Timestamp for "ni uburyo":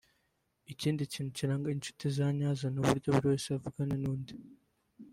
2.69-3.07